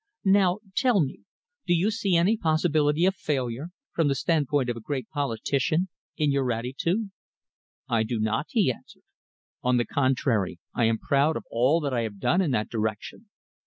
Now 0.25 0.61
tell 0.75 0.99
me, 1.01 1.19
do 1.67 1.75
you 1.75 1.91
see 1.91 2.15
any 2.15 2.35
possibility 2.35 3.05
of 3.05 3.13
failure, 3.13 3.67
from 3.93 4.07
the 4.07 4.15
standpoint 4.15 4.67
of 4.67 4.75
a 4.75 4.79
great 4.81 5.07
politician, 5.09 5.89
in 6.17 6.31
your 6.31 6.51
attitude?" 6.51 7.11
"I 7.87 8.01
do 8.01 8.19
not," 8.19 8.47
he 8.49 8.71
answered. 8.71 9.03
"On 9.61 9.77
the 9.77 9.85
contrary, 9.85 10.57
I 10.73 10.85
am 10.85 10.97
proud 10.97 11.37
of 11.37 11.45
all 11.51 11.79
that 11.81 11.93
I 11.93 12.01
have 12.01 12.17
done 12.17 12.41
in 12.41 12.49
that 12.49 12.69
direction. 12.69 13.29